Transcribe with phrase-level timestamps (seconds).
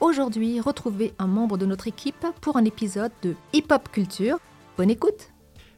[0.00, 4.38] Aujourd'hui, retrouvez un membre de notre équipe pour un épisode de Hip Hop Culture.
[4.76, 5.30] Bonne écoute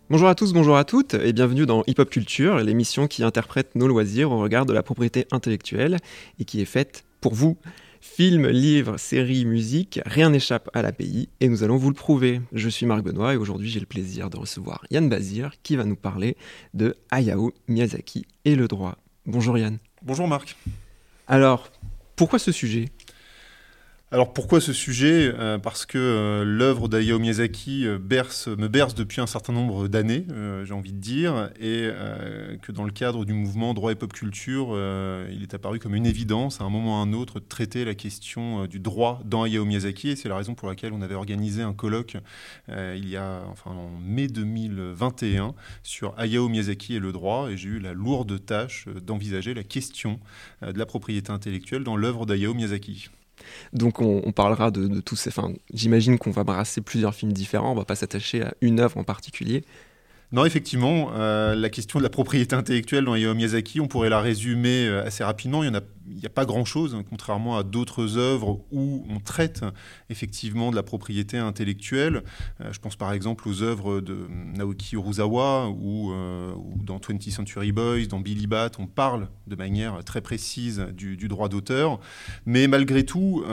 [0.08, 3.74] Bonjour à tous, bonjour à toutes et bienvenue dans Hip Hop Culture, l'émission qui interprète
[3.74, 5.98] nos loisirs au regard de la propriété intellectuelle
[6.38, 7.56] et qui est faite pour vous.
[8.00, 12.40] Films, livres, séries, musique, rien n'échappe à l'API et nous allons vous le prouver.
[12.52, 15.84] Je suis Marc Benoît et aujourd'hui j'ai le plaisir de recevoir Yann Bazir qui va
[15.84, 16.36] nous parler
[16.72, 18.96] de Hayao Miyazaki et le droit.
[19.26, 19.78] Bonjour Yann.
[20.02, 20.56] Bonjour Marc.
[21.26, 21.68] Alors,
[22.14, 22.86] pourquoi ce sujet?
[24.12, 25.32] Alors pourquoi ce sujet?
[25.34, 30.24] Euh, Parce que euh, l'œuvre d'Hayao Miyazaki euh, me berce depuis un certain nombre d'années,
[30.64, 31.90] j'ai envie de dire, et
[32.62, 34.78] que dans le cadre du mouvement droit et pop culture,
[35.30, 37.84] il est apparu comme une évidence à un moment ou à un autre de traiter
[37.84, 41.14] la question du droit dans Hayao Miyazaki, et c'est la raison pour laquelle on avait
[41.14, 42.16] organisé un colloque
[42.68, 47.68] il y a, enfin en mai 2021 sur Hayao Miyazaki et le droit, et j'ai
[47.68, 50.20] eu la lourde tâche d'envisager la question
[50.62, 53.10] de la propriété intellectuelle dans l'œuvre d'Hayao Miyazaki.
[53.72, 55.30] Donc on, parlera de, tous ces...
[55.30, 58.98] Enfin, j'imagine qu'on va brasser plusieurs films différents, on va pas s'attacher à une œuvre
[58.98, 59.64] en particulier.
[60.32, 64.20] Non, effectivement, euh, la question de la propriété intellectuelle dans Hayao Miyazaki, on pourrait la
[64.20, 65.62] résumer euh, assez rapidement.
[65.62, 69.64] Il n'y a, pas grand-chose, hein, contrairement à d'autres œuvres où on traite
[70.10, 72.24] effectivement de la propriété intellectuelle.
[72.60, 74.26] Euh, je pense par exemple aux œuvres de
[74.56, 76.12] Naoki Uruzawa ou,
[76.82, 81.48] dans 20th Century Boys, dans Billy Bat, on parle de manière très précise du droit
[81.48, 82.00] d'auteur.
[82.46, 83.44] Mais malgré tout,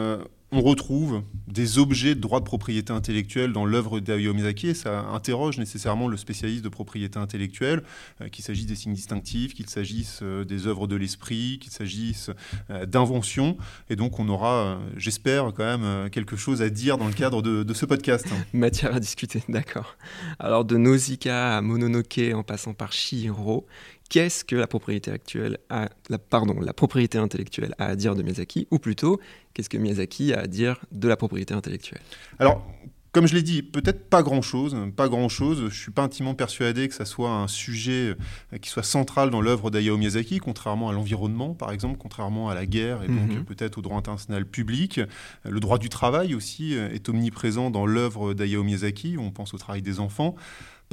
[0.53, 5.57] on retrouve des objets de droit de propriété intellectuelle dans l'œuvre d'Hayao Miyazaki ça interroge
[5.57, 7.81] nécessairement le spécialiste de propriété intellectuelle,
[8.21, 12.29] euh, qu'il s'agisse des signes distinctifs, qu'il s'agisse euh, des œuvres de l'esprit, qu'il s'agisse
[12.69, 13.57] euh, d'inventions.
[13.89, 17.73] Et donc on aura, j'espère, quand même quelque chose à dire dans le cadre de,
[17.73, 18.28] ce podcast.
[18.53, 19.97] Matière à discuter, d'accord.
[20.38, 23.66] Alors de Nausicaa à Mononoke en passant par Shihiro,
[24.09, 28.24] qu'est-ce que la propriété actuelle a, la, pardon, la propriété intellectuelle a à dire de
[28.24, 29.19] Miyazaki, ou plutôt
[29.53, 32.02] qu'est-ce que Miyazaki a à dire de la propriété intellectuelle?
[32.40, 32.66] Alors,
[33.14, 35.69] comme je l'ai dit, peut-être pas grand-chose, pas grand-chose.
[35.69, 38.16] Je suis pas intimement persuadé que ça soit un sujet
[38.52, 42.56] euh, qui soit central dans l'œuvre d'Hayao Miyazaki, contrairement à l'environnement, par exemple, contrairement à
[42.56, 43.46] la guerre et donc mhm.
[43.46, 45.00] peut-être au droit international public.
[45.46, 49.18] Le droit du travail aussi euh, est omniprésent dans l'œuvre d'Hayao Miyazaki.
[49.20, 50.34] On pense au travail des enfants.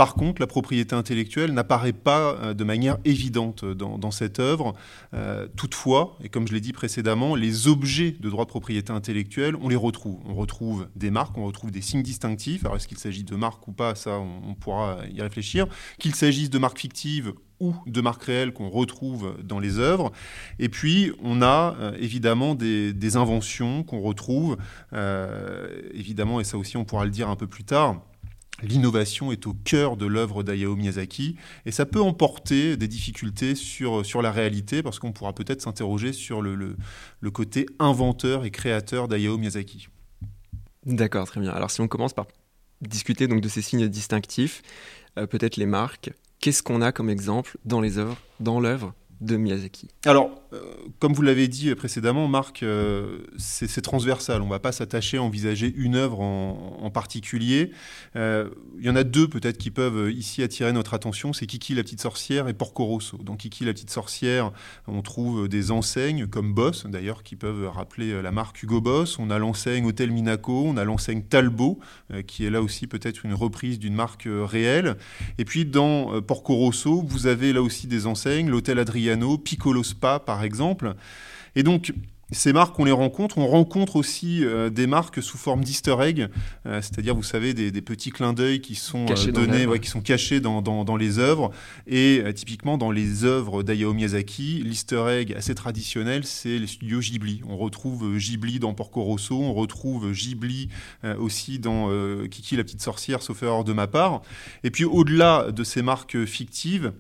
[0.01, 4.73] Par contre, la propriété intellectuelle n'apparaît pas euh, de manière évidente dans, cette œuvre.
[5.13, 9.57] Euh, toutefois, et comme je l'ai dit précédemment, les objets de droit de propriété intellectuelle,
[9.61, 10.19] on les retrouve.
[10.25, 12.65] On retrouve des marques, on retrouve des signes distinctifs.
[12.65, 15.67] Alors, est-ce qu'il s'agit de marques ou pas Ça, on, pourra y réfléchir.
[15.99, 20.13] Qu'il s'agisse de marques fictives ou de marques réelles qu'on retrouve dans les œuvres.
[20.59, 24.57] Et puis, on a euh, évidemment des, inventions qu'on retrouve,
[25.93, 28.01] évidemment, et ça aussi on pourra le dire un peu plus tard,
[28.63, 34.03] L'innovation est au cœur de l'œuvre d'Hayao Miyazaki et ça peut emporter des difficultés sur,
[34.23, 36.77] la réalité parce qu'on pourra peut-être s'interroger sur le,
[37.33, 39.89] côté inventeur et créateur d'Hayao Miyazaki.
[40.87, 41.51] D'accord, très bien.
[41.51, 42.27] Alors si on commence par
[42.81, 44.63] discuter donc de ces signes distinctifs,
[45.19, 49.37] euh, peut-être les marques, qu'est-ce qu'on a comme exemple dans les œuvres, dans l'œuvre de
[49.37, 50.61] Miyazaki Alors, euh,
[50.99, 54.41] comme vous l'avez dit précédemment, Marc, euh, c'est transversal.
[54.41, 57.71] On ne va pas s'attacher à envisager une œuvre en, particulier.
[58.17, 58.49] Euh,
[58.79, 61.33] il y en a deux peut-être qui peuvent ici attirer notre attention.
[61.33, 63.19] C'est Kiki la petite sorcière et Porco Rosso.
[63.19, 64.51] Dans Kiki la petite sorcière,
[64.89, 69.19] on trouve des enseignes comme Boss, d'ailleurs, qui peuvent rappeler la marque Hugo Boss.
[69.21, 71.79] On a l'enseigne Hôtel Minaco, on a l'enseigne Talbot,
[72.27, 74.97] qui est là aussi peut-être une reprise d'une marque réelle.
[75.39, 78.81] Et puis dans Porco Rosso, vous avez là aussi des enseignes, l'Hôtel
[79.39, 80.95] Piccolo Spa, par exemple.
[81.57, 81.93] Et donc,
[82.33, 83.39] ces marques, on les rencontre.
[83.39, 86.29] On rencontre aussi euh, des marques sous forme d'easter egg,
[86.67, 90.41] euh, c'est-à-dire, vous savez, des, petits clins d'œil qui sont euh, donnés, qui sont cachés
[90.41, 91.51] dans, dans, les œuvres.
[91.87, 97.43] Et typiquement, dans les œuvres d'Hayao Miyazaki, l'easter egg assez traditionnel, c'est les studios Ghibli.
[97.49, 100.69] On retrouve Ghibli dans Porco Rosso, on retrouve Ghibli
[101.19, 101.89] aussi dans
[102.29, 104.23] Kiki la petite sorcière, sauf erreur de ma part.
[104.63, 106.93] Et puis, au-delà de ces marques fictives,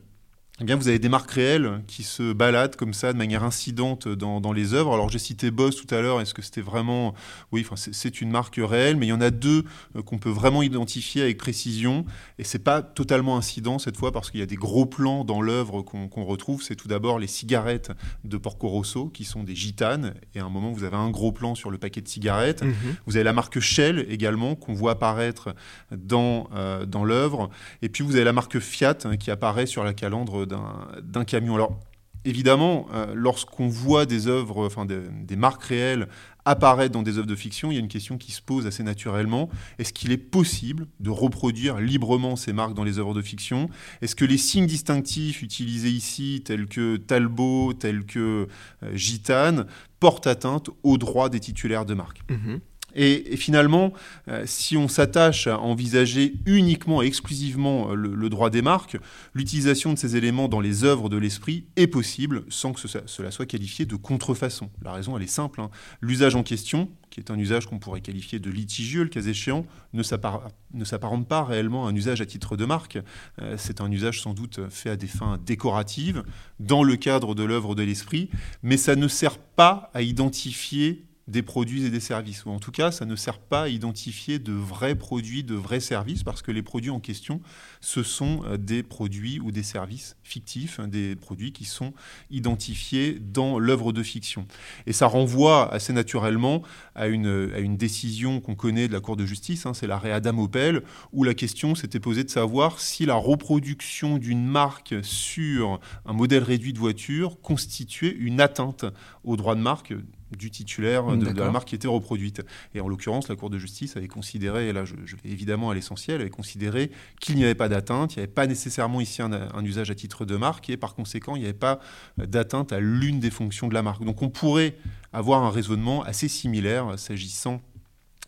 [0.60, 4.08] eh bien, vous avez des marques réelles qui se baladent comme ça de manière incidente
[4.08, 4.92] dans, dans les œuvres.
[4.92, 7.14] Alors j'ai cité Boss tout à l'heure, est-ce que c'était vraiment...
[7.50, 9.64] Oui, enfin, c'est une marque réelle, mais il y en a deux
[9.96, 12.04] euh, qu'on peut vraiment identifier avec précision.
[12.38, 15.40] Et c'est pas totalement incident cette fois parce qu'il y a des gros plans dans
[15.40, 16.62] l'œuvre qu'on retrouve.
[16.62, 17.92] C'est tout d'abord les cigarettes
[18.24, 20.14] de Porco Rosso qui sont des gitanes.
[20.34, 22.62] Et à un moment, vous avez un gros plan sur le paquet de cigarettes.
[22.62, 22.74] Mhm.
[23.06, 25.54] Vous avez la marque Shell également qu'on voit apparaître
[25.90, 27.48] dans, euh, dans l'œuvre.
[27.80, 31.54] Et puis vous avez la marque Fiat hein, qui apparaît sur la calandre d'un camion.
[31.54, 31.78] Alors,
[32.24, 36.08] évidemment, euh, lorsqu'on voit des œuvres, enfin des, marques réelles
[36.44, 38.82] apparaître dans des œuvres de fiction, il y a une question qui se pose assez
[38.82, 39.50] naturellement.
[39.78, 43.68] Est-ce qu'il est possible de reproduire librement ces marques dans les œuvres de fiction?
[44.00, 48.48] Est-ce que les signes distinctifs utilisés ici, tels que Talbot, tels que
[48.82, 49.66] euh, Gitane,
[50.00, 52.22] portent atteinte aux droits des titulaires de marques?
[52.28, 52.60] Mm-hmm.
[52.94, 53.92] Et, finalement,
[54.28, 58.96] euh, si on s'attache à envisager uniquement et exclusivement euh, le, droit des marques,
[59.34, 63.46] l'utilisation de ces éléments dans les œuvres de l'esprit est possible sans que cela soit
[63.46, 64.70] qualifié de contrefaçon.
[64.82, 65.60] La raison, elle est simple.
[65.60, 65.70] Hein.
[66.00, 69.66] L'usage en question, qui est un usage qu'on pourrait qualifier de litigieux, le cas échéant,
[69.92, 72.98] ne s'apparente pas réellement à un usage à titre de marque.
[73.40, 76.22] Euh, c'est un usage sans doute fait à des fins décoratives,
[76.60, 78.30] dans le cadre de l'œuvre de l'esprit,
[78.62, 82.44] mais ça ne sert pas à identifier des produits et des services.
[82.44, 85.80] Ou en tout cas, ça ne sert pas à identifier de vrais produits, de vrais
[85.80, 87.40] services, parce que les produits en question,
[87.80, 91.94] ce sont euh, des produits ou des services fictifs, hein, des produits qui sont
[92.30, 94.46] identifiés dans l'œuvre de fiction.
[94.86, 96.62] Et ça renvoie assez naturellement
[96.94, 100.82] à une, décision qu'on connaît de la Cour de justice, hein, c'est l'arrêt Adam Opel,
[101.12, 106.42] où la question s'était posée de savoir si la reproduction d'une marque sur un modèle
[106.42, 108.84] réduit de voiture constituait une atteinte
[109.22, 109.94] au droit de marque
[110.36, 112.42] du titulaire de, la marque qui était reproduite.
[112.74, 115.74] Et en l'occurrence, la Cour de justice avait considéré, et là je, vais évidemment à
[115.74, 116.90] l'essentiel, avait considéré
[117.20, 120.24] qu'il n'y avait pas d'atteinte, il n'y avait pas nécessairement ici un, usage à titre
[120.24, 121.80] de marque, et par conséquent, il n'y avait pas
[122.18, 124.04] d'atteinte à l'une des fonctions de la marque.
[124.04, 124.76] Donc on pourrait
[125.12, 127.60] avoir un raisonnement assez similaire s'agissant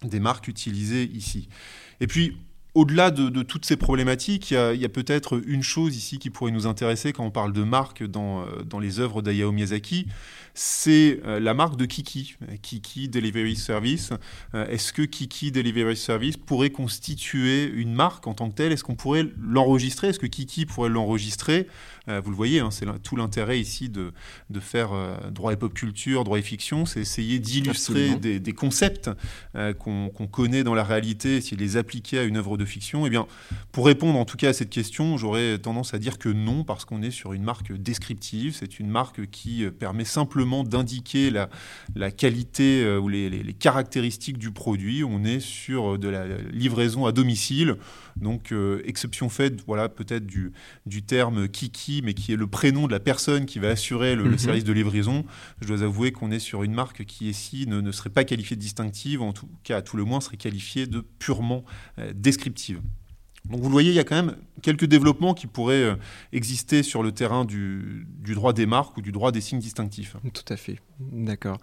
[0.03, 1.49] des marques utilisées ici.
[2.01, 2.37] Et puis,
[2.75, 6.67] au-delà de, toutes ces problématiques, il y a, peut-être une chose ici qui pourrait nous
[6.67, 10.07] intéresser quand on parle de marque dans, euh, dans les œuvres d'Ayao Miyazaki,
[10.55, 14.13] c'est euh, la marque de Kiki, Kiki Delivery Service.
[14.55, 18.73] Euh, est-ce que Kiki Delivery Service pourrait constituer une marque en tant que telle?
[18.73, 20.09] Est-ce qu'on pourrait l'enregistrer?
[20.09, 21.69] Est-ce que Kiki pourrait l'enregistrer?
[22.07, 24.13] Vous le voyez, hein, c'est tout l'intérêt ici de,
[24.51, 24.91] de faire
[25.31, 29.11] droit et pop culture, droit et fiction, c'est essayer d'illustrer des, concepts
[29.79, 33.07] qu'on connaît dans la réalité, essayer de les appliquer à une œuvre de fiction.
[33.07, 33.27] Eh bien,
[33.71, 36.85] pour répondre en tout cas à cette question, j'aurais tendance à dire que non, parce
[36.85, 38.57] qu'on est sur une marque descriptive.
[38.59, 45.05] C'est une marque qui permet simplement d'indiquer la, qualité euh, ou les, caractéristiques du produit.
[45.05, 47.77] On est sur euh, de la livraison à domicile.
[48.17, 50.53] Donc, euh, exception faite, voilà, peut-être du,
[50.87, 54.25] du terme Kiki, mais qui est le prénom de la personne qui va assurer le,
[54.25, 54.39] mhm.
[54.39, 55.25] service de livraison.
[55.61, 58.57] Je dois avouer qu'on est sur une marque qui, ici, ne, ne, serait pas qualifiée
[58.57, 61.65] de distinctive, en tout cas, à tout le moins, serait qualifiée de purement
[62.15, 62.81] descriptive.
[63.49, 65.97] Donc vous le voyez, il y a quand même quelques développements qui pourraient euh,
[66.33, 70.17] exister sur le terrain du, droit des marques ou du droit des signes distinctifs.
[70.33, 71.59] Tout à fait, d'accord.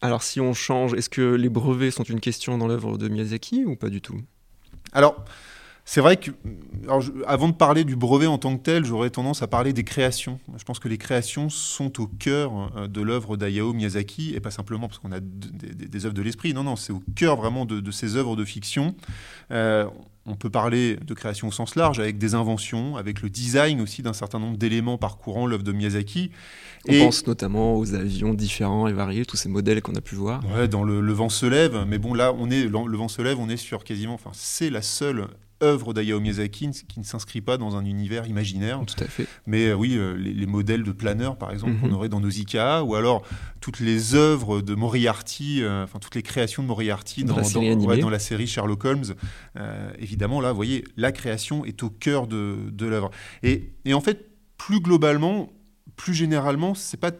[0.00, 3.64] Alors si on change, est-ce que les brevets sont une question dans l'œuvre de Miyazaki
[3.64, 4.20] ou pas du tout?
[4.92, 5.24] Alors,
[5.84, 6.30] c'est vrai que,
[7.26, 10.38] avant de parler du brevet en tant que tel, j'aurais tendance à parler des créations.
[10.56, 14.52] Je pense que les créations sont au cœur euh, de l'œuvre d'Ayao Miyazaki, et pas
[14.52, 17.90] simplement parce qu'on a des, œuvres de l'esprit, non, non, c'est au cœur vraiment de,
[17.90, 18.94] ces œuvres de fiction.
[19.50, 19.86] Euh,
[20.24, 24.02] on peut parler de création au sens large, avec des inventions, avec le design aussi
[24.02, 26.30] d'un certain nombre d'éléments parcourant l'œuvre de Miyazaki.
[26.88, 30.42] On pense notamment aux avions différents et variés, tous ces modèles qu'on a pu voir.
[30.54, 33.20] Ouais, dans le, le, vent se lève, mais bon là, on est, le vent se
[33.20, 35.26] lève, on est sur quasiment, enfin c'est la seule
[35.62, 38.80] œuvre d'Ayao Miyazaki qui ne s'inscrit pas dans un univers imaginaire.
[38.86, 39.26] Tout à fait.
[39.46, 41.94] Mais euh, oui, euh, les, modèles de planeurs, par exemple, qu'on mhm.
[41.94, 43.22] aurait dans Nausicaa, ou alors
[43.60, 48.18] toutes les œuvres de Moriarty, euh, enfin toutes les créations de Moriarty dans, dans, la,
[48.18, 49.14] série Sherlock Holmes.
[49.98, 53.10] évidemment, là, vous voyez, la création est au cœur de, de l'œuvre.
[53.42, 55.52] Et, et en fait, plus globalement,
[55.96, 57.12] plus généralement, c'est pas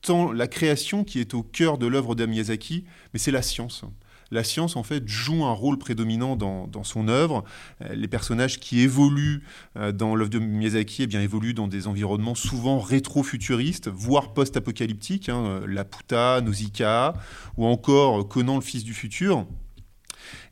[0.00, 3.84] tant la création qui est au cœur de l'œuvre de Miyazaki, mais c'est la science
[4.30, 7.44] la science en fait joue un rôle prédominant dans, son œuvre.
[7.82, 9.42] Euh, les personnages qui évoluent
[9.76, 15.28] euh, dans l'œuvre de Miyazaki eh bien, évoluent dans des environnements souvent rétro-futuristes, voire post-apocalyptiques,
[15.28, 17.14] hein, euh, Laputa, Nausicaa,
[17.56, 19.46] ou encore Conan le fils du futur.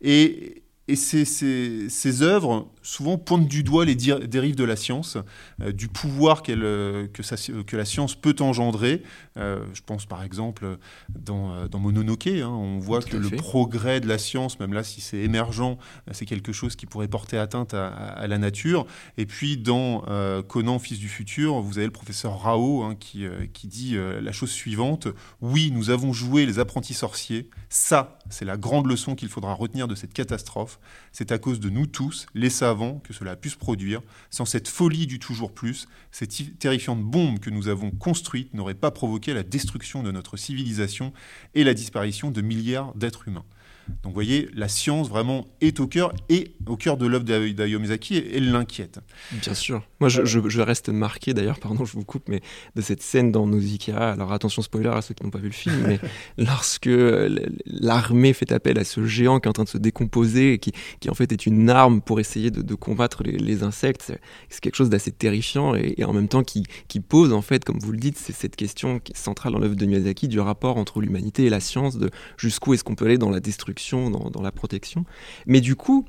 [0.00, 0.62] Et,
[0.95, 5.19] ces, ces, œuvres souvent pointe du doigt les dérives de la science,
[5.61, 9.02] euh, du pouvoir que, que, la science peut engendrer.
[9.37, 10.78] je pense par exemple
[11.19, 15.00] dans, dans Mononoke, hein, on voit que le progrès de la science, même là si
[15.00, 15.76] c'est émergent,
[16.12, 18.87] c'est quelque chose qui pourrait porter atteinte à, la nature.
[19.19, 20.05] Et puis dans
[20.49, 24.50] Conan, fils du futur, vous avez le professeur Rao hein, qui, qui dit la chose
[24.50, 25.09] suivante,
[25.40, 29.88] oui, nous avons joué les apprentis sorciers, ça c'est la grande leçon qu'il faudra retenir
[29.88, 30.78] de cette catastrophe,
[31.12, 34.02] c'est à cause de nous tous, les savants, que cela a pu se produire.
[34.30, 38.90] Sans cette folie du toujours plus, cette terrifiante bombe que nous avons construite n'aurait pas
[38.90, 41.12] provoqué la destruction de notre civilisation
[41.54, 43.45] et la disparition de milliards d'êtres humains.
[44.02, 47.78] Donc vous voyez, la science vraiment est au cœur et au cœur de l'œuvre d'Hayao
[47.78, 49.00] Miyazaki et l'inquiète.
[49.33, 49.83] Bien sûr.
[50.00, 52.40] Moi, je, reste marqué d'ailleurs, pardon, je vous coupe, mais
[52.75, 54.12] de cette scène dans Nausicaa.
[54.12, 56.00] Alors attention, spoiler à ceux qui n'ont pas vu le film, mais
[56.38, 56.90] lorsque
[57.66, 60.73] l'armée fait appel à ce géant qui est en train de se décomposer et qui,
[61.09, 64.12] en fait est une arme pour essayer de, combattre les, insectes,
[64.49, 67.78] c'est quelque chose d'assez terrifiant et, en même temps qui, qui, pose en fait, comme
[67.78, 70.76] vous le dites, c'est cette question qui est centrale dans l'œuvre de Miyazaki du rapport
[70.76, 74.42] entre l'humanité et la science, de jusqu'où est-ce qu'on peut aller dans la destruction dans,
[74.42, 75.04] la protection.
[75.47, 76.06] Mais du coup,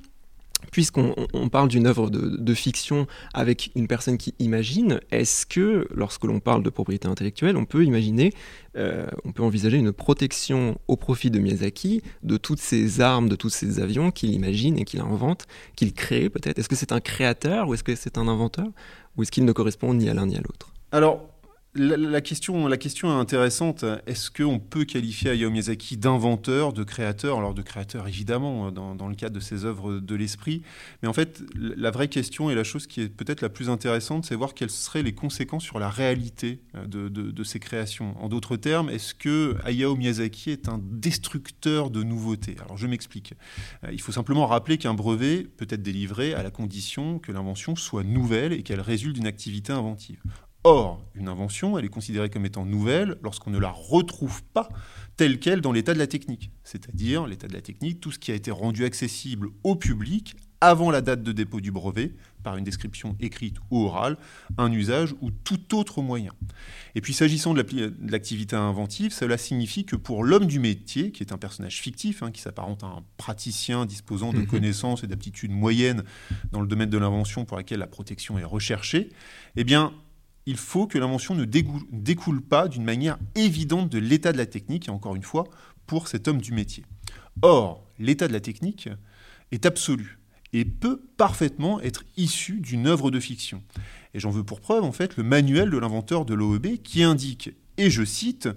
[0.72, 6.40] puisqu'on parle d'une œuvre de, fiction avec une personne qui imagine, est-ce que lorsque l'on
[6.40, 8.34] parle de propriété intellectuelle, on peut imaginer,
[8.76, 13.36] euh, on peut envisager une protection au profit de Miyazaki de toutes ces armes, de
[13.36, 15.46] tous ces avions qu'il imagine et qu'il invente,
[15.76, 16.58] qu'il crée peut-être?
[16.58, 18.68] Est-ce que c'est un créateur ou est-ce que c'est un inventeur?
[19.16, 20.74] Ou est-ce qu'il ne correspond ni à l'un ni à l'autre?
[20.92, 21.28] Alors,
[21.78, 23.86] la, question, est intéressante.
[24.06, 27.38] Est-ce qu'on peut qualifier Hayao Miyazaki d'inventeur, de créateur?
[27.38, 30.62] Alors de créateur, évidemment, dans, le cadre de ses œuvres de l'esprit.
[31.02, 34.26] Mais en fait, la vraie question et la chose qui est peut-être la plus intéressante,
[34.26, 38.16] c'est voir quelles seraient les conséquences sur la réalité euh, de, ces créations.
[38.22, 42.58] En d'autres termes, est-ce que Hayao Miyazaki est un destructeur de nouveautés?
[42.64, 43.34] Alors je m'explique.
[43.84, 47.76] Euh, il faut simplement rappeler qu'un brevet peut être délivré à la condition que l'invention
[47.76, 50.20] soit nouvelle et qu'elle résulte d'une activité inventive.
[50.70, 54.68] Or, une invention, elle est considérée comme étant nouvelle lorsqu'on ne la retrouve pas
[55.16, 56.52] telle qu'elle dans l'état de la technique.
[56.66, 60.92] C'est-à-dire l'état de la technique, tout ce qui a été rendu accessible au public avant
[60.92, 64.18] la date de dépôt du brevet, par une description écrite ou orale,
[64.58, 66.34] un usage ou tout autre moyen.
[66.96, 67.64] Et puis s'agissant de
[68.12, 72.32] l'activité inventive, cela signifie que pour l'homme du métier, qui est un personnage fictif, hein,
[72.32, 74.48] qui s'apparente à un praticien disposant de mhm.
[74.48, 76.04] connaissances et d'aptitudes moyennes
[76.52, 79.10] dans le domaine de l'invention pour laquelle la protection est recherchée,
[79.56, 79.94] eh bien,
[80.48, 84.88] il faut que l'invention ne découle pas d'une manière évidente de l'état de la technique,
[84.88, 85.44] et encore une fois,
[85.86, 86.86] pour cet homme du métier.
[87.42, 88.90] Or, l'état de la technique
[89.52, 90.20] est absolu
[90.54, 93.62] et peut parfaitement être issu d'une œuvre de fiction.
[94.14, 97.52] Et j'en veux pour preuve, en fait, le manuel de l'inventeur de l'OEB qui indique,
[97.78, 98.48] et je cite,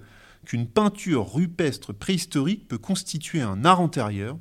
[0.47, 4.39] qu'une peinture rupestre préhistorique peut constituer un art antérieur,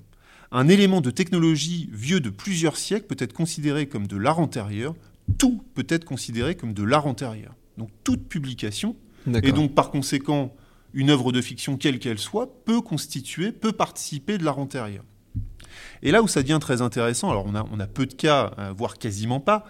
[0.51, 4.95] un élément de technologie vieux de plusieurs siècles peut être considéré comme de l'art antérieur,
[5.37, 7.55] tout peut être considéré comme de l'art antérieur.
[7.77, 8.95] Donc toute publication,
[9.43, 10.53] et donc par conséquent
[10.93, 15.03] une œuvre de fiction quelle qu'elle soit, peut constituer, peut participer de l'art antérieur.
[16.01, 18.51] Et là où ça devient très intéressant, alors on a, on a peu de cas,
[18.57, 19.65] euh, voire quasiment pas,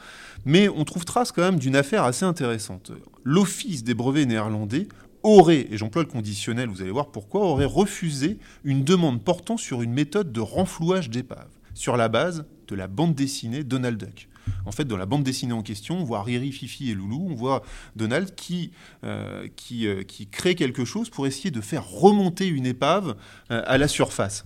[0.46, 2.92] mais on trouve trace quand même d'une affaire assez intéressante.
[3.24, 4.88] L'Office des brevets néerlandais
[5.24, 9.82] aurait, et j'emploie le conditionnel, vous allez voir pourquoi, aurait refusé une demande portant sur
[9.82, 14.30] une méthode de renflouage d'épave, sur la base de la bande dessinée Donald Duck.
[14.66, 17.36] En fait, dans la bande dessinée en question, on voit Riri, Fifi et Loulou, on
[17.36, 17.64] voit
[17.96, 18.72] Donald qui,
[19.04, 23.16] euh, euh, qui, crée quelque chose pour essayer de faire remonter une épave
[23.52, 24.46] euh, à la surface.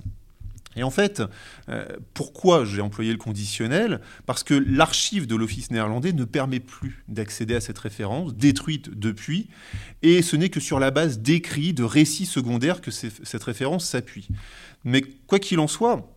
[0.75, 1.22] Et en fait,
[2.15, 4.01] pourquoi j'ai employé le conditionnel?
[4.25, 9.50] Parce que l'archive de l'Office néerlandais ne permet plus d'accéder à cette référence, détruite depuis,
[10.01, 14.27] et ce n'est que sur la base d'écrits, de récits secondaires que cette référence s'appuie.
[14.83, 16.12] Mais quoi qu'il en soit,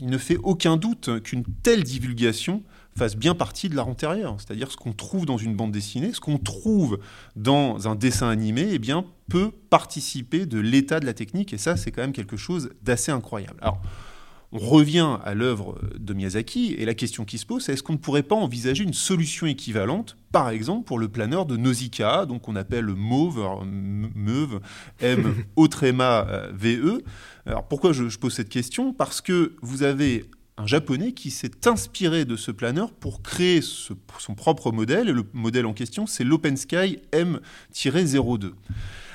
[0.00, 2.62] il ne fait aucun doute qu'une telle divulgation
[3.00, 4.36] fasse bien partie de l'art antérieur.
[4.38, 6.98] C'est-à-dire ce qu'on trouve dans une bande dessinée, ce qu'on trouve
[7.34, 11.54] dans un dessin animé, eh bien, peut participer de l'état de la technique.
[11.54, 13.58] Et ça, c'est quand même quelque chose d'assez incroyable.
[13.62, 13.80] Alors,
[14.52, 17.94] on revient à l'œuvre de Miyazaki et la question qui se pose, c'est est-ce qu'on
[17.94, 22.48] ne pourrait pas envisager une solution équivalente, par exemple pour le planeur de Nausicaa, donc
[22.48, 24.60] on appelle Mauve, Meuve,
[25.00, 27.02] M, O VE.
[27.46, 28.92] Alors pourquoi je pose cette question?
[28.92, 30.28] Parce que vous avez
[30.60, 35.08] un japonais qui s'est inspiré de ce planeur pour créer son propre modèle.
[35.08, 38.52] Et le modèle en question, c'est l'OpenSky M-02.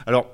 [0.08, 0.28] Alors,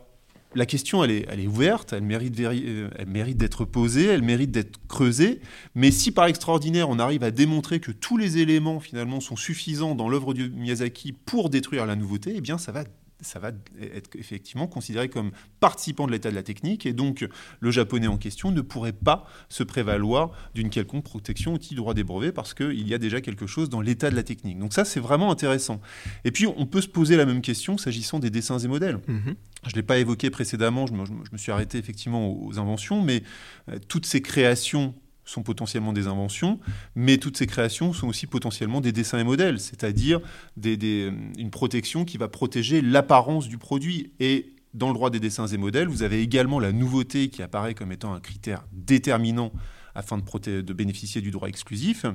[0.55, 4.21] la question, elle est, elle est ouverte, elle mérite, euh, elle mérite d'être posée, elle
[4.21, 5.41] mérite d'être creusée.
[5.75, 9.95] Mais si par extraordinaire, on arrive à démontrer que tous les éléments finalement sont suffisants
[9.95, 12.83] dans l'œuvre de Miyazaki pour détruire la nouveauté, eh bien ça va
[13.21, 17.27] ça va être effectivement considéré comme participant de l'état de la technique et donc
[17.59, 21.77] le japonais en question ne pourrait pas se prévaloir d'une quelconque protection au titre du
[21.77, 24.59] droit des brevets parce qu'il y a déjà quelque chose dans l'état de la technique.
[24.59, 25.81] Donc ça c'est vraiment intéressant.
[26.25, 28.99] Et puis on peut se poser la même question s'agissant des dessins et modèles.
[29.07, 29.35] Mhm.
[29.63, 33.03] Je ne l'ai pas évoqué précédemment, je me, je me, suis arrêté effectivement aux inventions,
[33.03, 33.21] mais
[33.69, 34.95] euh, toutes ces créations
[35.31, 36.59] sont potentiellement des inventions,
[36.95, 40.19] mais toutes ces créations sont aussi potentiellement des dessins et modèles, c'est-à-dire
[40.57, 44.11] des, une protection qui va protéger l'apparence du produit.
[44.19, 47.73] Et dans le droit des dessins et modèles, vous avez également la nouveauté qui apparaît
[47.73, 49.51] comme étant un critère déterminant
[49.95, 52.05] afin de, bénéficier du droit exclusif.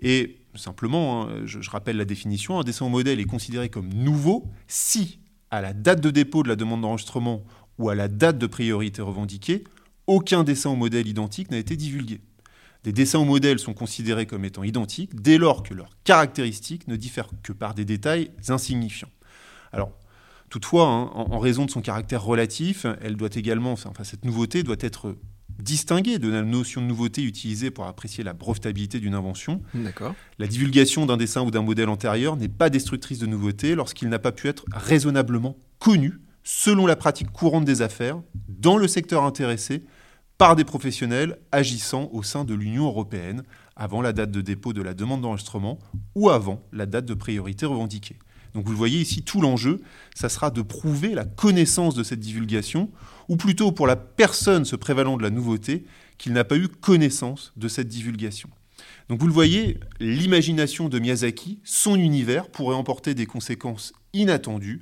[0.00, 3.88] Et simplement, hein, je, je, rappelle la définition, un dessin ou modèle est considéré comme
[3.92, 7.44] nouveau si, à la date de dépôt de la demande d'enregistrement
[7.78, 9.64] ou à la date de priorité revendiquée,
[10.06, 12.20] aucun dessin ou modèle identique n'a été divulgué.
[12.86, 16.94] Des dessins ou modèles sont considérés comme étant identiques dès lors que leurs caractéristiques ne
[16.94, 19.10] diffèrent que par des détails insignifiants.
[19.72, 19.90] Alors,
[20.50, 24.62] toutefois, hein, en, en, raison de son caractère relatif, elle doit également, enfin, cette nouveauté
[24.62, 25.16] doit être
[25.58, 29.62] distinguée de la notion de nouveauté utilisée pour apprécier la brevetabilité d'une invention.
[30.38, 34.20] La divulgation d'un dessin ou d'un modèle antérieur n'est pas destructrice de nouveauté lorsqu'il n'a
[34.20, 39.82] pas pu être raisonnablement connu selon la pratique courante des affaires dans le secteur intéressé
[40.38, 43.42] par des professionnels agissant au sein de l'Union européenne
[43.74, 45.78] avant la date de dépôt de la demande d'enregistrement
[46.14, 48.18] ou avant la date de priorité revendiquée.
[48.54, 49.82] Donc vous le voyez ici, tout l'enjeu,
[50.14, 52.90] ça sera de prouver la connaissance de cette divulgation,
[53.28, 55.84] ou plutôt pour la personne se prévalant de la nouveauté,
[56.16, 58.48] qu'il n'a pas eu connaissance de cette divulgation.
[59.10, 64.80] Donc vous le voyez, l'imagination de Miyazaki, son univers, pourrait emporter des conséquences inattendues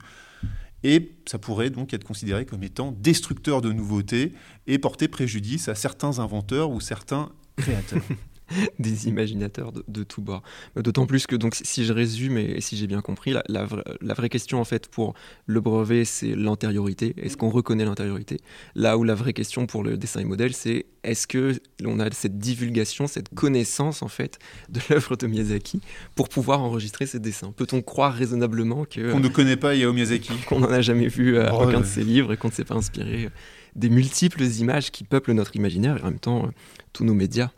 [0.85, 4.33] et ça pourrait donc être considéré comme étant destructeur de nouveautés
[4.67, 8.03] et porter préjudice à certains inventeurs ou certains créateurs.
[8.79, 10.43] des imaginateurs de, de tous bords.
[10.77, 13.83] D'autant plus que, donc, si je résume et si j'ai bien compris, la, la, vra
[14.01, 15.15] la, vraie question en fait pour
[15.47, 17.15] le brevet, c'est l'antériorité.
[17.17, 18.41] Est-ce qu'on reconnaît l'antériorité
[18.75, 22.11] Là où la vraie question pour le dessin et modèle, c'est est-ce que l'on a
[22.11, 25.81] cette divulgation, cette connaissance en fait de l'œuvre de Miyazaki
[26.15, 27.53] pour pouvoir enregistrer ces dessins?
[27.53, 31.37] Peut-on croire raisonnablement que qu'on ne connaît pas Hayao Miyazaki, qu'on n'en a jamais vu
[31.37, 33.31] euh, oh, aucun de ses livres et qu'on ne s'est pas inspiré
[33.75, 36.51] des multiples images qui peuplent notre imaginaire et en même temps euh,
[36.93, 37.51] tous nos médias?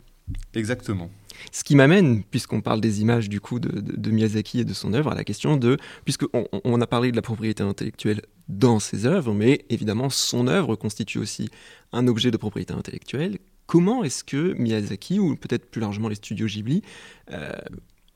[0.53, 1.09] Exactement.
[1.51, 5.11] Ce qui m'amène, puisqu'on parle des images du coup de, Miyazaki et de son œuvre,
[5.11, 9.33] à la question de, puisqu'on on a parlé de la propriété intellectuelle dans ses œuvres,
[9.33, 11.49] mais évidemment son œuvre constitue aussi
[11.91, 13.37] un objet de propriété intellectuelle.
[13.65, 16.81] Comment est-ce que Miyazaki, ou peut-être plus largement les studios Ghibli,
[17.31, 17.51] euh,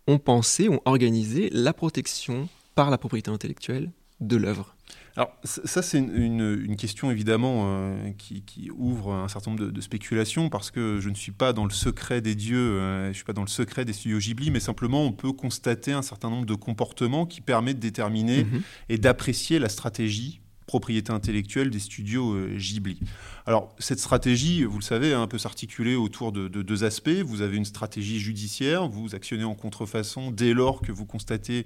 [0.08, 3.92] ont pensé, ont organisé la protection par la propriété intellectuelle
[4.22, 4.76] de l'œuvre?
[5.16, 9.66] Alors ça c'est une, une, une, question évidemment euh, qui, qui, ouvre un certain nombre
[9.66, 13.04] de, de, spéculations parce que je ne suis pas dans le secret des dieux, euh,
[13.06, 15.92] je ne suis pas dans le secret des studios Ghibli, mais simplement on peut constater
[15.92, 18.62] un certain nombre de comportements qui permettent de déterminer mm -hmm.
[18.90, 20.41] et d'apprécier la stratégie
[20.72, 22.98] propriété intellectuelle des studios euh, Ghibli.
[23.46, 27.10] Alors, cette stratégie, vous le savez, hein, peut s'articuler autour de, de, deux aspects.
[27.10, 31.66] Vous avez une stratégie judiciaire, vous actionnez en contrefaçon dès lors que vous constatez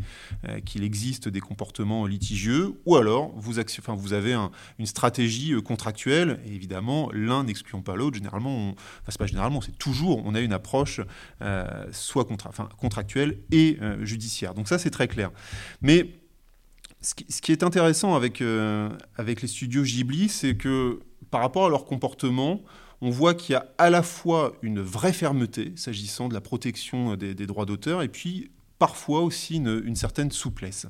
[0.49, 5.53] euh, qu'il existe des comportements litigieux, ou alors vous, enfin, vous avez un, une stratégie
[5.53, 8.17] euh, contractuelle, évidemment, l'un n'excluant pas l'autre.
[8.17, 10.99] Généralement, on, enfin, c'est pas généralement, c'est toujours, on a une approche
[11.91, 12.25] soit
[12.77, 14.55] contractuelle et judiciaire.
[14.55, 15.29] Donc ça, c'est très clair.
[15.81, 16.24] Mais
[17.05, 21.69] ce qui, est intéressant avec, euh, avec les studios Ghibli, c'est que par rapport à
[21.69, 22.63] leur comportement,
[23.01, 27.15] on voit qu'il y a à la fois une vraie fermeté s'agissant de la protection
[27.15, 30.87] des, droits d'auteur et puis parfois aussi une, certaine souplesse.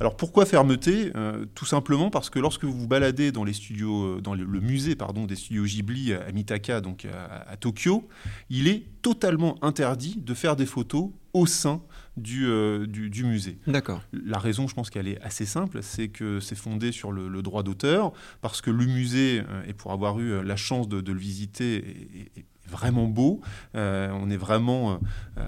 [0.00, 1.12] Alors pourquoi fermeté?
[1.14, 4.60] Euh, Tout simplement parce que lorsque vous vous baladez dans les studios, dans le, le
[4.60, 8.08] musée pardon des studios Ghibli à Mitaka, donc à, à, Tokyo,
[8.50, 11.80] il est totalement interdit de faire des photos au sein
[12.16, 13.58] du, euh, du, du, musée.
[13.66, 14.02] D'accord.
[14.12, 17.42] La raison, je pense qu'elle est assez simple, c'est que c'est fondé sur le, le
[17.42, 21.12] droit d'auteur, parce que le musée, euh, et pour avoir eu la chance de, de
[21.12, 23.40] le visiter, est, est vraiment beau.
[23.76, 24.96] Euh, on est vraiment euh,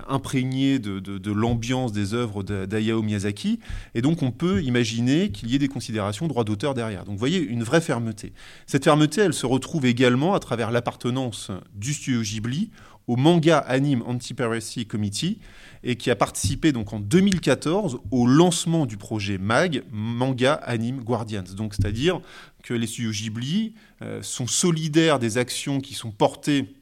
[0.09, 3.59] imprégné de, de, de l'ambiance des œuvres d'Hayao Miyazaki.
[3.95, 7.05] Et donc, on peut imaginer qu'il y ait des considérations droit d'auteur derrière.
[7.05, 8.33] Donc, vous voyez, une vraie fermeté.
[8.67, 12.71] Cette fermeté, elle se retrouve également à travers l'appartenance du studio Ghibli
[13.07, 15.39] au Manga Anime Anti-Piracy Committee
[15.83, 21.45] et qui a participé donc en 2014 au lancement du projet MAG, Manga Anime Guardians.
[21.57, 22.21] Donc c'est-à-dire
[22.63, 26.75] que les studios Ghibli euh, sont solidaires des actions qui sont portées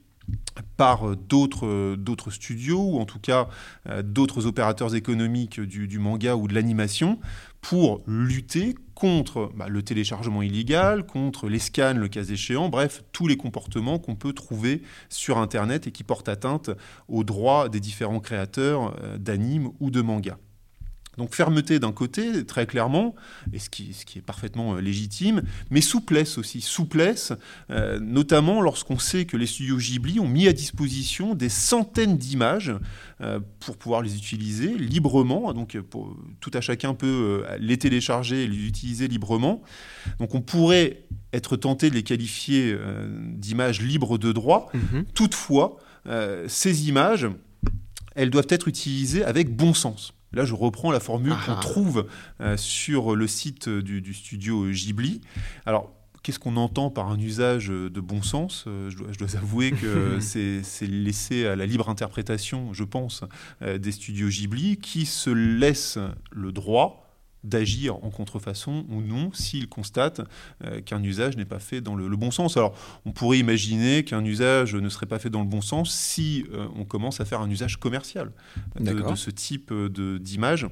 [0.77, 3.49] par d'autres d'autres studios ou en tout cas
[3.89, 7.19] euh, d'autres opérateurs économiques du manga ou de l'animation
[7.63, 13.27] pour lutter contre bah, le téléchargement illégal, contre les scans, le cas échéant, bref, tous
[13.27, 16.71] les comportements qu'on peut trouver sur Internet et qui portent atteinte
[17.09, 20.37] aux droits des différents créateurs euh, d'animes ou de mangas.
[21.19, 23.15] Donc fermeté d'un côté, très clairement,
[23.53, 26.63] et ce qui, ce qui est parfaitement euh, légitime, mais souplesse aussi.
[26.63, 27.35] Souplesse,
[27.71, 32.73] euh, notamment lorsqu'on sait que les studios Ghibli ont mis à disposition des centaines d'images
[33.21, 35.53] euh, pour pouvoir les utiliser librement.
[35.53, 39.63] Donc pour, tout à chacun peut les télécharger et les utiliser librement.
[40.19, 42.77] Donc on pourrait être tenté de les qualifier
[43.35, 44.71] d'images libres de droit.
[44.75, 45.05] Mhm.
[45.15, 45.79] Toutefois,
[46.47, 47.29] ces images,
[48.15, 50.15] elles doivent être utilisées avec bon sens.
[50.33, 51.61] Là, je reprends la formule Ah qu'on ah.
[51.61, 52.07] trouve
[52.41, 55.21] euh, sur le site du, du studio Ghibli.
[55.67, 55.93] Alors,
[56.23, 58.65] qu'est-ce qu'on entend par un usage de bon sens?
[58.67, 63.25] Euh, je, dois, je dois avouer que c'est laissé à la libre interprétation, je pense,
[63.63, 65.99] euh, des studios Ghibli qui se laissent
[66.31, 67.02] le droit
[67.45, 70.23] d'agir en contrefaçon ou non s'ils constatent
[70.65, 72.57] euh, qu'un usage n'est pas fait dans le, le bon sens.
[72.57, 72.75] Alors,
[73.05, 76.67] on pourrait imaginer qu'un usage ne serait pas fait dans le bon sens si euh,
[76.77, 78.33] on commence à faire un usage commercial
[78.79, 80.67] de, ce type de- d'image.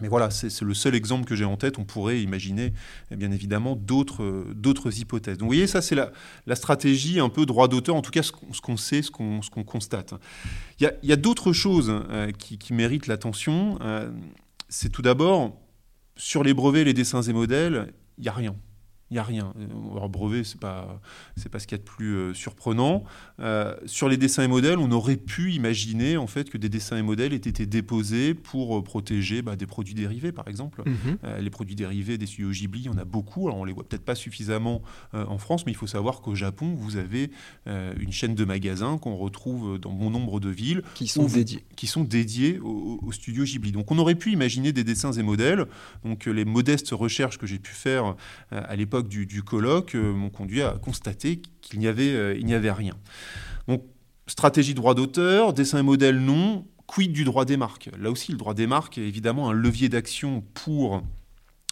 [0.00, 1.76] Mais voilà, c'est le seul exemple que j'ai en tête.
[1.80, 2.72] On pourrait imaginer,
[3.10, 5.38] eh bien évidemment, d'autres euh, hypothèses.
[5.38, 6.12] Donc, vous voyez, ça, c'est la,
[6.46, 9.64] la stratégie un peu droit d'auteur, en tout cas, ce qu'on sait, ce qu'on qu'on
[9.64, 10.14] constate.
[10.78, 13.76] Il y a, a d'autres choses euh, qui, qui méritent l'attention.
[13.80, 14.08] Euh,
[14.68, 15.58] c'est tout d'abord,
[16.18, 18.54] sur les brevets, les dessins et modèles, il n'y a rien.
[19.10, 19.54] Il n'y a rien.
[19.58, 21.00] Euh, Alors, brevet, ce n'est pas,
[21.50, 23.04] pas ce qu'il y a de plus euh, surprenant.
[23.40, 26.96] Euh, sur les dessins et modèles, on aurait pu imaginer en fait que des dessins
[26.98, 30.82] et modèles aient été déposés pour euh, protéger bah, des produits dérivés, par exemple.
[30.84, 31.18] Mhm.
[31.24, 33.48] Euh, les produits dérivés des studios Ghibli, il y en a beaucoup.
[33.48, 34.82] Alors, on les voit peut-être pas suffisamment
[35.14, 37.30] euh, en France, mais il faut savoir qu'au Japon, vous avez
[37.66, 41.28] euh, une chaîne de magasins qu'on retrouve dans bon nombre de villes Qui sont Où
[41.28, 41.64] dédiés.
[41.76, 43.72] qui sont dédiés au, au studio Ghibli.
[43.72, 45.64] Donc, on aurait pu imaginer des dessins et modèles.
[46.04, 48.16] Donc, euh, les modestes recherches que j'ai pu faire
[48.52, 52.36] euh, à l'époque du, du colloque euh, m'ont conduit à constater qu'il n'y avait, euh,
[52.38, 52.94] il n'y avait rien.
[53.66, 53.84] Donc,
[54.26, 56.66] stratégie droit d'auteur, dessin et modèle non.
[56.86, 57.90] Quid du droit des marques?
[57.98, 61.02] Là aussi, le droit des marques est évidemment un levier d'action pour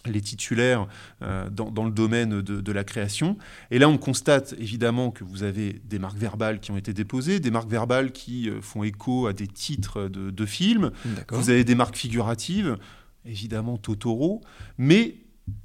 [0.05, 0.87] les titulaires
[1.21, 3.35] euh, dans, dans le domaine de, de la création.
[3.71, 7.39] Et là, on constate évidemment que vous avez des marques verbales qui ont été déposées,
[7.39, 10.91] des marques verbales qui font écho à des titres de, de films,
[11.29, 12.77] vous avez des marques figuratives,
[13.25, 14.41] évidemment Totoro,
[14.77, 15.15] mais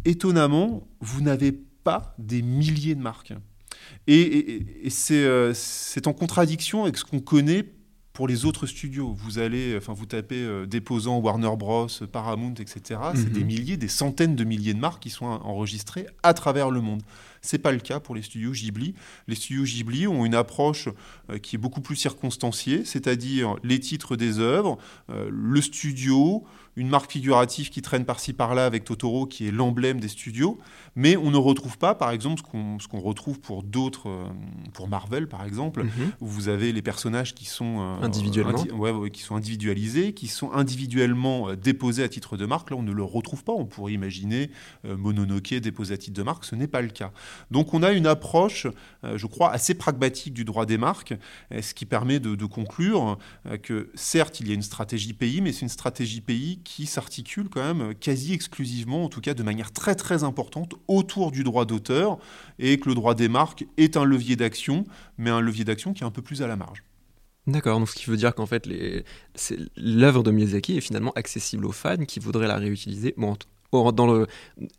[0.04, 3.32] étonnamment, vous n'avez pas des milliers de marques.
[4.06, 7.64] Et, et- et c'est euh, c'est en contradiction avec ce qu'on connaît
[8.12, 9.12] pour les autres studios.
[9.14, 13.00] Vous allez, enfin, vous tapez euh, déposant Warner Bros, Paramount, etc.
[13.14, 13.32] C'est Mhm.
[13.32, 17.02] des milliers, des centaines de milliers de marques qui sont enregistrées à travers le monde.
[17.40, 18.94] C'est pas le cas pour les studios Ghibli.
[19.28, 20.88] Les studios Ghibli ont une approche
[21.30, 26.44] euh, qui est beaucoup plus circonstanciée, c'est-à-dire les titres des œuvres, le studio,
[26.76, 30.58] une marque figurative qui traîne par-ci par-là avec Totoro, qui est l'emblème des studios,
[30.96, 32.42] mais on ne retrouve pas, par exemple,
[32.80, 34.24] ce qu'on retrouve pour d'autres, euh,
[34.72, 36.12] pour Marvel, par exemple, Mhm.
[36.20, 38.58] où vous avez les personnages qui sont euh, Individuellement.
[38.58, 42.70] indi- ouais, ouais, qui sont individualisés, qui sont individuellement euh, déposés à titre de marque.
[42.70, 43.52] Là, on ne le retrouve pas.
[43.52, 44.50] On pourrait imaginer
[44.84, 46.44] euh, Mononoke déposé à titre de marque.
[46.44, 47.12] Ce n'est pas le cas.
[47.50, 48.66] Donc, on a une approche,
[49.02, 51.14] je crois, assez pragmatique du droit des marques,
[51.60, 53.18] ce qui permet de, de conclure
[53.62, 57.48] que certes, il y a une stratégie pays, mais c'est une stratégie pays qui s'articule
[57.48, 61.64] quand même quasi exclusivement, en tout cas de manière très très importante, autour du droit
[61.64, 62.18] d'auteur,
[62.58, 64.84] et que le droit des marques est un levier d'action,
[65.18, 66.82] mais un levier d'action qui est un peu plus à la marge.
[67.48, 68.68] D'accord, donc ce qui veut dire qu'en fait,
[69.76, 73.14] l'œuvre de Miyazaki est finalement accessible aux fans qui voudraient la réutiliser.
[73.16, 73.36] Bon,
[73.72, 74.26] dans le...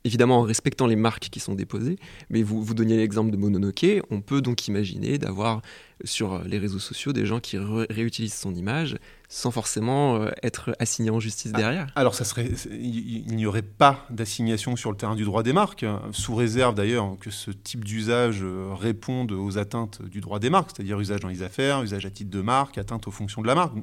[0.03, 1.97] évidemment en respectant les marques qui sont déposées,
[2.29, 5.61] mais vous, vous donniez l'exemple de Mononoke, on peut donc imaginer d'avoir
[6.03, 8.97] sur les réseaux sociaux des gens qui ré- réutilisent son image
[9.29, 11.57] sans forcément euh, être assignés en justice Ah.
[11.57, 11.91] derrière.
[11.95, 15.83] Alors, ça serait, il n'y aurait pas d'assignation sur le terrain du droit des marques,
[15.83, 20.49] hein, sous réserve d'ailleurs que ce type d'usage euh, réponde aux atteintes du droit des
[20.51, 23.47] marques, c'est-à-dire usage dans les affaires, usage à titre de marque, atteinte aux fonctions de
[23.47, 23.73] la marque.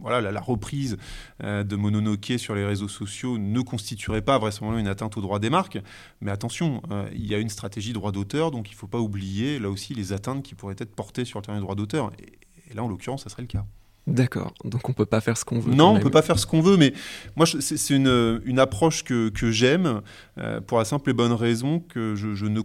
[0.00, 0.96] Voilà, la, la reprise
[1.42, 5.38] euh, de Mononoke sur les réseaux sociaux ne constituerait pas vraisemblablement une atteinte au droit
[5.38, 5.78] des marques.
[6.20, 9.00] Mais attention, euh, il y a une stratégie droit d'auteur, donc il ne faut pas
[9.00, 12.10] oublier là aussi les atteintes qui pourraient être portées sur le terrain du droit d'auteur.
[12.18, 13.64] Et, et là, en l'occurrence, ça serait le cas.
[14.06, 15.74] D'accord, donc on peut pas faire ce qu'on veut.
[15.74, 16.02] Non, on même.
[16.02, 16.94] peut pas faire ce qu'on veut, mais
[17.36, 20.00] moi, c'est c'est une, une approche que, que j'aime
[20.38, 22.62] euh, pour la simple et bonne raison que je, je ne.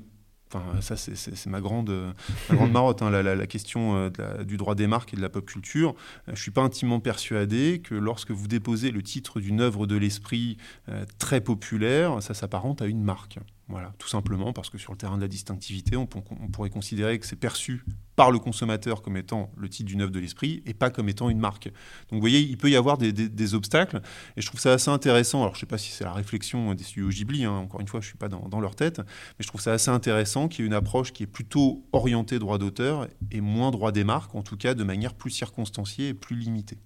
[0.54, 2.12] Enfin, ça, c'est- ma grande, euh,
[2.50, 5.46] ma grande marotte, hein, la, question euh, du droit des marques et de la pop
[5.46, 5.96] culture.
[6.28, 9.96] Euh, je suis pas intimement persuadé que lorsque vous déposez le titre d'une œuvre de
[9.96, 10.58] l'esprit
[10.90, 13.40] euh, très populaire, ça s'apparente à une marque.
[13.74, 17.26] Voilà, tout simplement parce que sur le terrain de la distinctivité, on, pourrait considérer que
[17.26, 17.84] c'est perçu
[18.16, 21.28] par le consommateur comme étant le titre d'une œuvre de l'esprit et pas comme étant
[21.28, 21.70] une marque.
[22.10, 24.00] Donc vous voyez, il peut y avoir des obstacles
[24.38, 25.42] et je trouve ça assez intéressant.
[25.42, 27.88] Alors je ne sais pas si c'est la réflexion des studios Ghibli, hein, encore une
[27.88, 30.50] fois, je ne suis pas dans, dans leur tête, mais je trouve ça assez intéressant
[30.50, 34.04] qu'il y ait une approche qui est plutôt orientée droit d'auteur et moins droit des
[34.04, 36.78] marques, en tout cas de manière plus circonstanciée et plus limitée.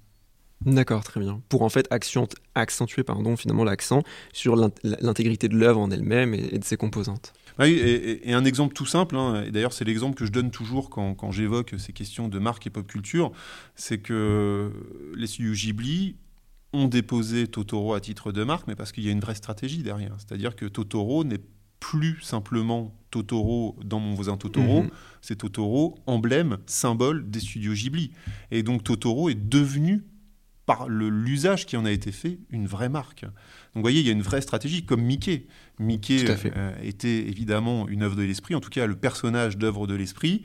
[0.65, 1.41] D'accord, très bien.
[1.49, 4.01] Pour en fait accent- accentuer pardon, finalement l'accent
[4.33, 7.33] sur l'int- l'intégrité de l'œuvre en elle-même et, de ses composantes.
[7.59, 10.89] Oui, et, un exemple tout simple, hein, et d'ailleurs c'est l'exemple que je donne toujours
[10.89, 13.31] quand, quand j'évoque ces questions de marque et pop culture,
[13.75, 14.71] c'est que
[15.15, 16.15] les studios Ghibli
[16.73, 19.83] ont déposé Totoro à titre de marque, mais parce qu'il y a une vraie stratégie
[19.83, 20.15] derrière.
[20.17, 21.39] C'est-à-dire que Totoro n'est
[21.79, 24.89] plus simplement Totoro dans mon voisin Totoro, Mhm.
[25.21, 28.11] c'est Totoro, emblème, symbole des studios Ghibli.
[28.51, 30.03] Et donc Totoro est devenu,
[30.67, 33.21] par l'usage qui en a été fait, une vraie marque.
[33.21, 33.31] Donc
[33.75, 35.47] vous voyez, il y a une vraie stratégie, comme Mickey.
[35.79, 39.95] Mickey euh, était évidemment une œuvre de l'esprit, en tout cas le personnage d'œuvre de
[39.95, 40.43] l'esprit.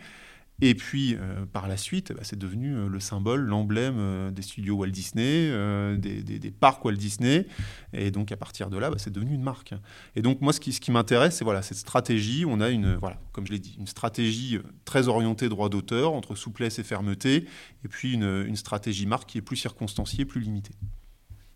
[0.61, 4.43] Et puis, euh, par la suite, bah, c'est devenu euh, le symbole, l'emblème euh, des
[4.43, 5.51] studios Walt Disney,
[5.99, 7.47] des, parcs Walt Disney.
[7.93, 9.75] Et donc, à partir de là, bah, c'est devenu une marque.
[10.15, 12.45] Et donc, moi, ce qui, m'intéresse, c'est voilà, cette stratégie.
[12.47, 16.37] On a une, voilà, comme je l'ai dit, une stratégie très orientée droit d'auteur, entre
[16.37, 17.47] souplesse et fermeté,
[17.85, 20.75] et puis une stratégie marque qui est plus circonstanciée, plus limitée.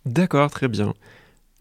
[0.05, 0.95] D'accord, très bien.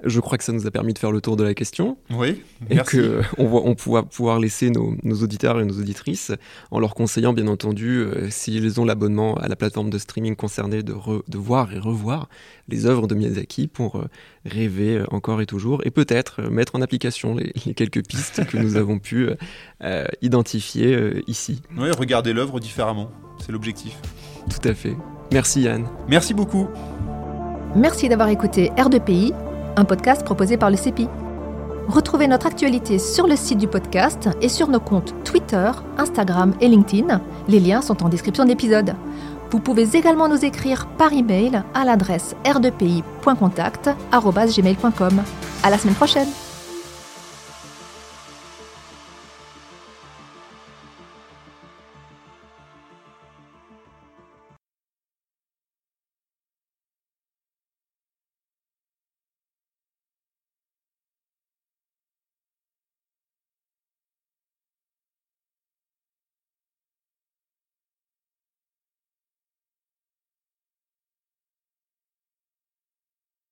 [0.04, 2.42] Je crois que ça nous a permis de faire le tour de la question Oui,
[2.70, 2.98] et merci.
[2.98, 6.34] que on va on pourra pouvoir laisser nos, nos auditeurs et nos auditrices
[6.70, 10.84] en leur conseillant bien entendu euh, s'ils ont l'abonnement à la plateforme de streaming concernée
[10.84, 12.28] de, re- de voir et revoir
[12.68, 14.06] les œuvres de Miyazaki pour euh,
[14.46, 18.46] rêver euh, encore et toujours et peut-être euh, mettre en application les, les quelques pistes
[18.46, 19.36] que nous avons pu euh,
[19.82, 21.62] euh, identifier euh, ici.
[21.78, 23.12] Oui, regardez l'œuvre différemment.
[23.40, 23.96] C'est l'objectif.
[24.50, 24.96] Tout à fait.
[25.32, 25.86] Merci Yann.
[26.10, 26.68] Merci beaucoup.
[27.76, 29.34] Merci d'avoir écouté R2PI,
[29.76, 31.08] un podcast proposé par le CEPI.
[31.88, 36.68] Retrouvez notre actualité sur le site du podcast et sur nos comptes Twitter, Instagram et
[36.68, 37.22] LinkedIn.
[37.48, 38.96] Les liens sont en description de l'épisode.
[39.52, 45.24] Vous pouvez également nous écrire par email à l'adresse r2pi.contact@gmail.com.
[45.64, 46.28] À la semaine prochaine.